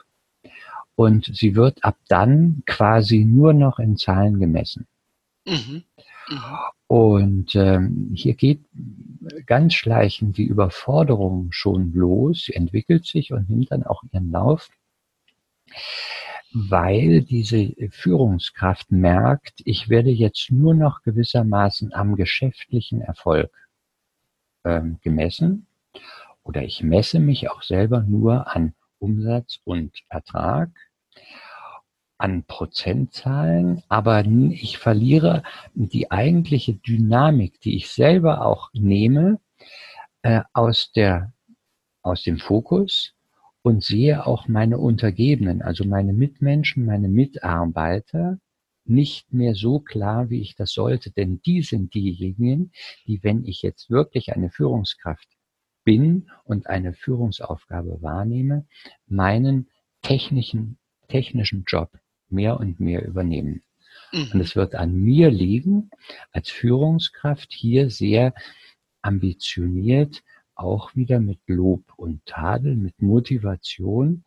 [0.95, 4.87] und sie wird ab dann quasi nur noch in Zahlen gemessen.
[5.45, 5.83] Mhm.
[6.29, 6.43] Mhm.
[6.87, 8.61] Und ähm, hier geht
[9.45, 14.69] ganz schleichend die Überforderung schon los, sie entwickelt sich und nimmt dann auch ihren Lauf
[16.51, 23.51] weil diese Führungskraft merkt, ich werde jetzt nur noch gewissermaßen am geschäftlichen Erfolg
[24.65, 25.67] ähm, gemessen.
[26.43, 30.69] Oder ich messe mich auch selber nur an Umsatz und Ertrag,
[32.17, 39.39] an Prozentzahlen, aber ich verliere die eigentliche Dynamik, die ich selber auch nehme,
[40.21, 41.31] äh, aus der
[42.01, 43.13] aus dem Fokus
[43.61, 48.39] und sehe auch meine Untergebenen, also meine Mitmenschen, meine Mitarbeiter,
[48.85, 51.11] nicht mehr so klar, wie ich das sollte.
[51.11, 52.71] Denn die sind diejenigen,
[53.05, 55.27] die, wenn ich jetzt wirklich eine Führungskraft
[55.83, 58.65] bin und eine Führungsaufgabe wahrnehme,
[59.07, 59.69] meinen
[60.01, 61.91] technischen, technischen Job
[62.29, 63.61] mehr und mehr übernehmen.
[64.11, 64.29] Mhm.
[64.33, 65.89] Und es wird an mir liegen,
[66.31, 68.33] als Führungskraft hier sehr
[69.01, 70.23] ambitioniert
[70.59, 74.25] auch wieder mit Lob und Tadel, mit Motivation,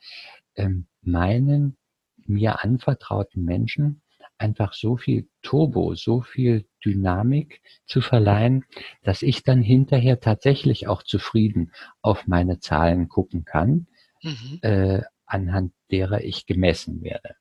[0.57, 1.77] ähm, meinen
[2.25, 4.01] mir anvertrauten Menschen
[4.39, 8.65] einfach so viel Turbo, so viel Dynamik zu verleihen,
[9.03, 13.87] dass ich dann hinterher tatsächlich auch zufrieden auf meine Zahlen gucken kann,
[14.23, 14.59] mhm.
[14.63, 17.37] äh, anhand derer ich gemessen werde.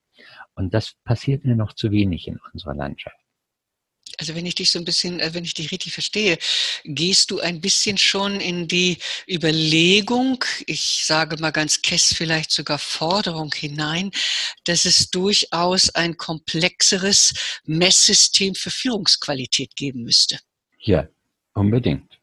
[0.54, 3.21] Und das passiert mir noch zu wenig in unserer Landschaft
[4.22, 6.38] also wenn ich dich so ein bisschen, äh, wenn ich dich richtig verstehe,
[6.84, 12.78] gehst du ein bisschen schon in die Überlegung, ich sage mal ganz kess vielleicht sogar
[12.78, 14.12] Forderung hinein,
[14.66, 17.34] dass es durchaus ein komplexeres
[17.66, 20.38] Messsystem für Führungsqualität geben müsste.
[20.78, 21.08] Ja,
[21.56, 22.20] unbedingt.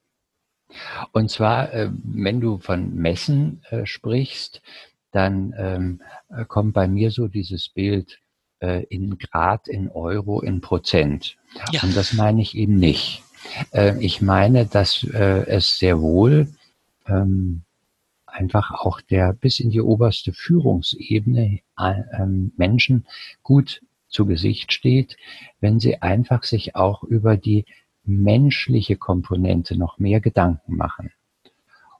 [1.10, 4.62] Und zwar, äh, wenn du von Messen äh, sprichst,
[5.10, 6.02] dann ähm,
[6.46, 8.20] kommt bei mir so dieses Bild,
[8.60, 11.36] äh, in Grad, in Euro, in Prozent.
[11.72, 11.82] Ja.
[11.82, 13.22] Und das meine ich eben nicht.
[13.72, 16.48] Äh, ich meine, dass äh, es sehr wohl
[17.06, 17.62] ähm,
[18.26, 23.06] einfach auch der bis in die oberste Führungsebene äh, ähm, Menschen
[23.42, 25.16] gut zu Gesicht steht,
[25.60, 27.66] wenn sie einfach sich auch über die
[28.04, 31.10] menschliche Komponente noch mehr Gedanken machen.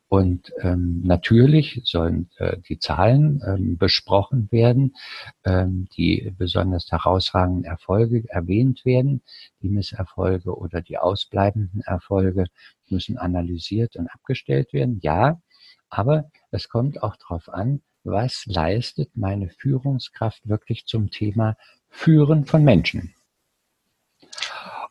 [0.09, 4.97] Und ähm, natürlich sollen äh, die Zahlen ähm, besprochen werden,
[5.45, 9.23] ähm, die besonders herausragenden Erfolge erwähnt werden.
[9.61, 12.47] Die Misserfolge oder die ausbleibenden Erfolge
[12.89, 14.99] müssen analysiert und abgestellt werden.
[15.03, 15.43] Ja,
[15.91, 21.57] aber es kommt auch darauf an, was leistet meine Führungskraft wirklich zum Thema
[21.91, 23.15] Führen von Menschen.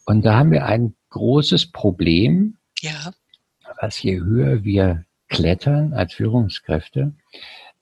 [0.05, 3.11] Und da haben wir ein großes Problem, Ja.
[3.81, 7.13] was je höher wir klettern als Führungskräfte,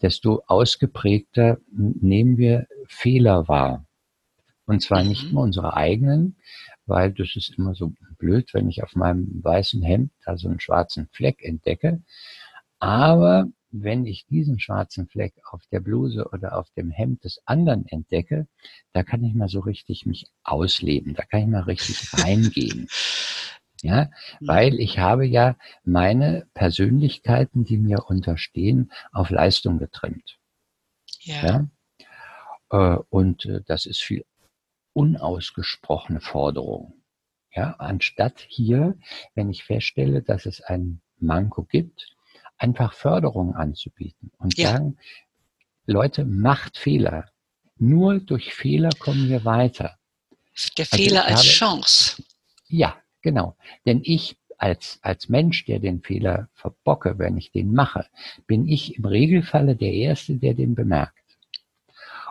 [0.02, 3.86] desto ausgeprägter nehmen wir Fehler wahr.
[4.66, 5.32] Und zwar nicht Mhm.
[5.34, 6.38] nur unsere eigenen,
[6.86, 10.60] weil das ist immer so blöd, wenn ich auf meinem weißen Hemd da so einen
[10.60, 12.02] schwarzen Fleck entdecke.
[12.80, 17.86] Aber wenn ich diesen schwarzen Fleck auf der Bluse oder auf dem Hemd des anderen
[17.88, 18.48] entdecke,
[18.94, 22.88] da kann ich mal so richtig mich ausleben, da kann ich mal richtig reingehen.
[23.82, 24.06] Ja,
[24.40, 24.48] Mhm.
[24.48, 30.38] weil ich habe ja meine Persönlichkeiten, die mir unterstehen, auf Leistung getrimmt.
[31.22, 31.68] Ja.
[32.72, 32.96] Ja?
[32.96, 34.26] Äh, Und äh, das ist viel
[34.94, 36.94] unausgesprochene Forderung.
[37.54, 38.98] Ja, anstatt hier,
[39.34, 42.10] wenn ich feststelle, dass es ein Manko gibt,
[42.58, 44.72] einfach Förderung anzubieten und Ja.
[44.72, 44.98] sagen,
[45.86, 47.30] Leute, macht Fehler.
[47.78, 49.98] Nur durch Fehler kommen wir weiter.
[50.78, 52.24] Der Also Fehler ich als habe- Chance.
[52.68, 53.58] Ja, genau.
[53.86, 58.06] Denn ich als, als Mensch, der den Fehler verbocke, wenn ich den mache,
[58.48, 61.20] bin ich im Regelfalle der Erste, der den bemerkt.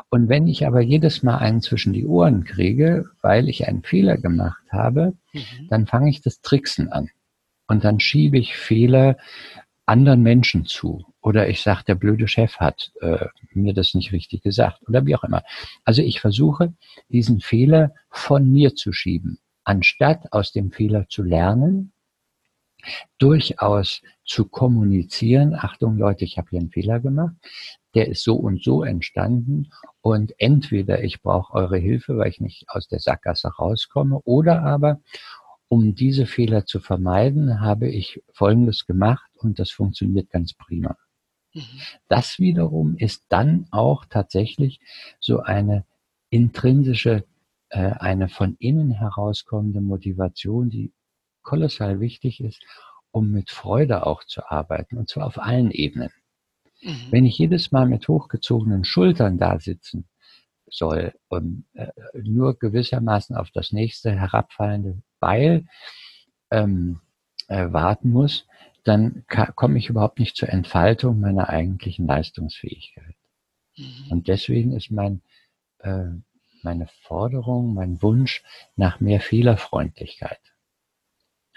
[0.09, 4.16] Und wenn ich aber jedes Mal einen zwischen die Ohren kriege, weil ich einen Fehler
[4.16, 5.68] gemacht habe, Mhm.
[5.68, 7.11] dann fange ich das Tricksen an.
[7.66, 9.16] Und dann schiebe ich Fehler
[9.87, 11.04] anderen Menschen zu.
[11.20, 14.80] Oder ich sage, der blöde Chef hat äh, mir das nicht richtig gesagt.
[14.88, 15.42] Oder wie auch immer.
[15.85, 16.72] Also ich versuche,
[17.09, 21.92] diesen Fehler von mir zu schieben, anstatt aus dem Fehler zu lernen,
[23.18, 25.55] durchaus zu kommunizieren.
[25.55, 27.35] Achtung Leute, ich habe hier einen Fehler gemacht.
[27.94, 29.70] Der ist so und so entstanden.
[30.00, 35.00] Und entweder ich brauche eure Hilfe, weil ich nicht aus der Sackgasse rauskomme, oder aber
[35.68, 40.96] um diese Fehler zu vermeiden, habe ich Folgendes gemacht und das funktioniert ganz prima.
[41.55, 41.62] Mhm.
[42.09, 44.81] Das wiederum ist dann auch tatsächlich
[45.20, 45.85] so eine
[46.31, 47.24] intrinsische,
[47.74, 50.92] eine von innen herauskommende Motivation, die
[51.42, 52.62] kolossal wichtig ist,
[53.10, 56.10] um mit Freude auch zu arbeiten, und zwar auf allen Ebenen.
[56.82, 57.06] Mhm.
[57.10, 60.08] Wenn ich jedes Mal mit hochgezogenen Schultern da sitzen
[60.66, 61.88] soll und äh,
[62.22, 65.66] nur gewissermaßen auf das nächste herabfallende Beil
[66.50, 67.00] ähm,
[67.48, 68.46] äh, warten muss,
[68.84, 69.24] dann
[69.56, 73.14] komme ich überhaupt nicht zur Entfaltung meiner eigentlichen Leistungsfähigkeit.
[73.76, 74.10] Mhm.
[74.10, 75.22] Und deswegen ist mein,
[75.78, 76.08] äh,
[76.64, 78.42] meine Forderung, mein Wunsch
[78.77, 80.40] nach mehr Fehlerfreundlichkeit.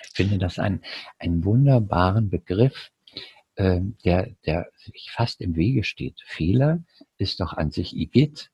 [0.03, 0.81] Ich finde das ein,
[1.17, 2.91] einen wunderbaren Begriff,
[3.55, 6.21] äh, der, der sich fast im Wege steht.
[6.25, 6.83] Fehler
[7.17, 8.51] ist doch an sich Igitt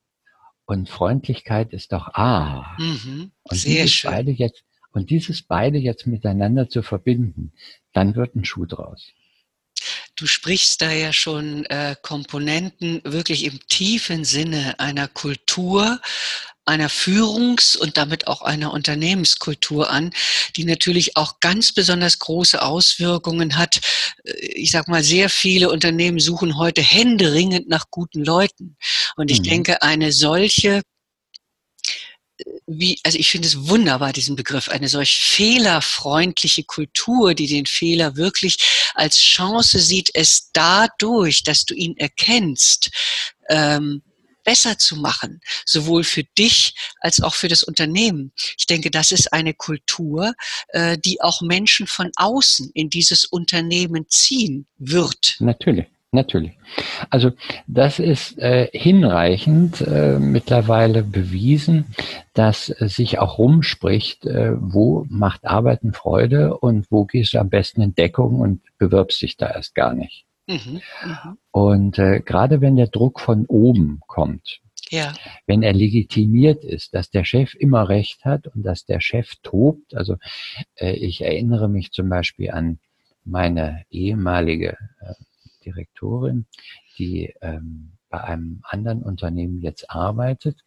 [0.66, 2.76] und Freundlichkeit ist doch A.
[2.78, 3.32] Mhm.
[3.44, 4.12] Und dieses schön.
[4.12, 4.64] beide jetzt
[4.94, 7.52] und dieses beide jetzt miteinander zu verbinden,
[7.94, 9.12] dann wird ein Schuh draus.
[10.16, 16.00] Du sprichst da ja schon äh, Komponenten wirklich im tiefen Sinne einer Kultur,
[16.66, 20.14] einer Führungs- und damit auch einer Unternehmenskultur an,
[20.56, 23.82] die natürlich auch ganz besonders große Auswirkungen hat.
[24.24, 28.78] Äh, Ich sag mal, sehr viele Unternehmen suchen heute händeringend nach guten Leuten.
[29.16, 29.44] Und ich Mhm.
[29.46, 30.84] denke, eine solche
[32.66, 38.16] wie, also ich finde es wunderbar, diesen Begriff, eine solch fehlerfreundliche Kultur, die den Fehler
[38.16, 38.58] wirklich
[38.96, 42.90] als Chance sieht, es dadurch, dass du ihn erkennst,
[43.50, 44.02] ähm,
[44.44, 48.34] besser zu machen, sowohl für dich als auch für das Unternehmen.
[48.58, 50.34] Ich denke, das ist eine Kultur,
[50.70, 55.38] äh, die auch Menschen von außen in dieses Unternehmen ziehen wird.
[55.40, 56.58] Natürlich, natürlich.
[57.10, 57.32] Also
[57.68, 61.86] das ist äh, hinreichend äh, mittlerweile bewiesen,
[62.34, 67.50] dass äh, sich auch rumspricht, äh, wo macht Arbeiten Freude und wo gehst du am
[67.50, 70.26] besten in Deckung und bewirbst dich da erst gar nicht.
[70.48, 71.38] Mhm, mhm.
[71.52, 75.14] Und äh, gerade wenn der Druck von oben kommt, Ja,
[75.48, 79.96] wenn er legitimiert ist, dass der Chef immer recht hat und dass der Chef tobt.
[79.96, 80.18] Also
[80.76, 82.80] äh, ich erinnere mich zum Beispiel an
[83.26, 84.78] meine ehemalige
[85.66, 86.46] Direktorin,
[86.98, 90.64] die ähm, bei einem anderen Unternehmen jetzt arbeitet.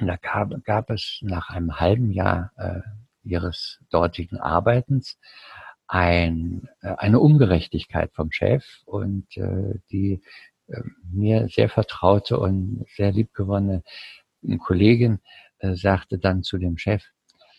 [0.00, 2.80] Und da gab, gab es nach einem halben Jahr äh,
[3.24, 5.18] ihres dortigen Arbeitens
[5.86, 10.22] ein, äh, eine Ungerechtigkeit vom Chef und äh, die
[10.68, 10.80] äh,
[11.10, 13.82] mir sehr vertraute und sehr liebgewonnene
[14.58, 15.20] Kollegin
[15.58, 17.04] äh, sagte dann zu dem Chef,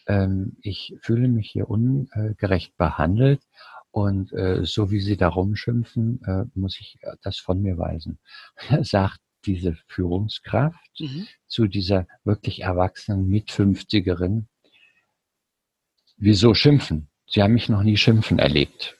[0.07, 3.41] ähm, ich fühle mich hier ungerecht behandelt
[3.93, 8.17] und äh, so wie Sie da rumschimpfen, äh, muss ich das von mir weisen.
[8.81, 11.27] Sagt diese Führungskraft mhm.
[11.45, 14.45] zu dieser wirklich erwachsenen Mit-50erin,
[16.17, 17.07] wieso schimpfen?
[17.27, 18.97] Sie haben mich noch nie schimpfen erlebt.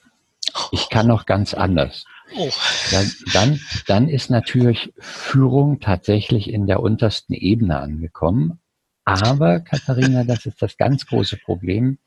[0.72, 2.06] Ich kann noch ganz anders.
[2.36, 2.52] Oh.
[2.92, 3.02] Ja,
[3.34, 8.60] dann, dann ist natürlich Führung tatsächlich in der untersten Ebene angekommen.
[9.06, 11.98] Aber, Katharina, das ist das ganz große Problem,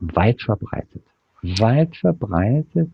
[0.00, 1.04] weit verbreitet.
[1.42, 2.90] Weit verbreitet,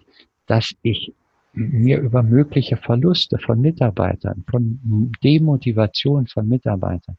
[0.47, 1.13] dass ich
[1.53, 7.17] mir über mögliche Verluste von Mitarbeitern, von Demotivation von Mitarbeitern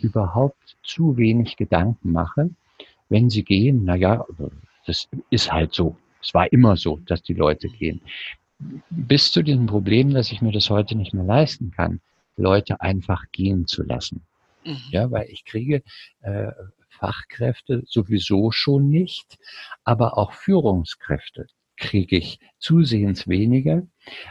[0.00, 2.50] überhaupt zu wenig Gedanken mache.
[3.08, 4.24] Wenn sie gehen, na ja,
[4.86, 5.96] das ist halt so.
[6.22, 8.00] Es war immer so, dass die Leute gehen.
[8.90, 12.00] Bis zu diesem Problem, dass ich mir das heute nicht mehr leisten kann,
[12.36, 14.22] Leute einfach gehen zu lassen.
[14.64, 14.76] Mhm.
[14.90, 15.82] Ja, weil ich kriege
[16.22, 16.52] äh,
[17.00, 19.38] Fachkräfte sowieso schon nicht,
[19.84, 21.46] aber auch Führungskräfte
[21.76, 23.86] kriege ich zusehends weniger,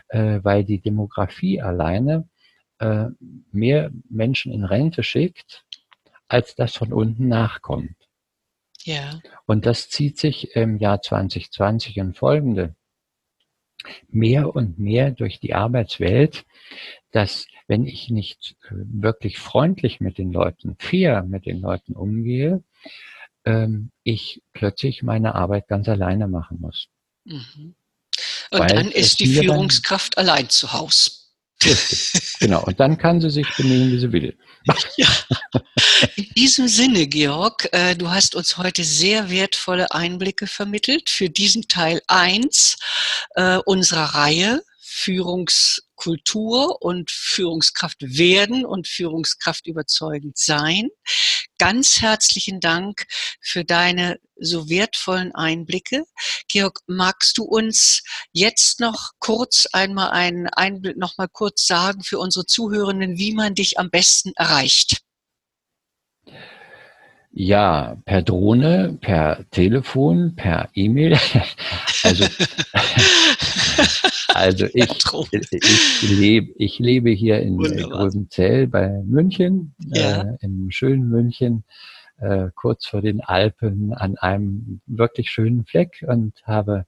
[0.09, 2.30] äh, weil die Demografie alleine
[2.78, 3.07] äh,
[3.51, 5.65] mehr Menschen in Rente schickt,
[6.28, 7.95] als das von unten nachkommt.
[8.84, 9.20] Ja.
[9.45, 12.76] Und das zieht sich im Jahr 2020 und folgende
[14.09, 16.45] mehr und mehr durch die Arbeitswelt,
[17.11, 22.63] dass wenn ich nicht äh, wirklich freundlich mit den Leuten, fair mit den Leuten umgehe,
[23.45, 26.88] ähm, ich plötzlich meine Arbeit ganz alleine machen muss.
[27.24, 27.76] Mhm.
[28.51, 31.11] Und Weil dann ist die Führungskraft dann, allein zu Hause.
[31.63, 32.63] Richtig, genau.
[32.63, 34.38] Und dann kann sie sich benehmen, wie sie will.
[34.97, 35.07] Ja.
[36.15, 41.67] In diesem Sinne, Georg, äh, du hast uns heute sehr wertvolle Einblicke vermittelt für diesen
[41.67, 42.78] Teil 1
[43.36, 44.61] äh, unserer Reihe
[45.00, 50.89] Führungskultur und Führungskraft werden und Führungskraft überzeugend sein.
[51.58, 53.06] Ganz herzlichen Dank
[53.39, 56.04] für deine so wertvollen Einblicke.
[56.50, 62.20] Georg, magst du uns jetzt noch kurz einmal einen Einblick noch mal kurz sagen für
[62.20, 65.02] unsere Zuhörenden, wie man dich am besten erreicht?
[67.42, 71.18] Ja, per Drohne, per Telefon, per E-Mail.
[72.04, 72.26] Also,
[74.34, 74.90] also ich,
[75.52, 80.22] ich, lebe, ich lebe hier in Gröbenzell bei München, ja.
[80.22, 81.66] äh, im schönen München,
[82.20, 86.86] äh, kurz vor den Alpen an einem wirklich schönen Fleck und habe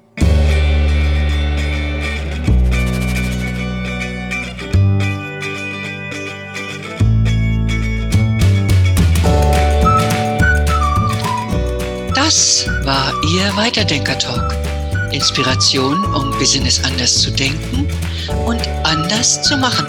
[12.16, 14.61] Das war Ihr Weiterdenker-Talk.
[15.12, 17.88] Inspiration, um Business anders zu denken
[18.46, 19.86] und anders zu machen.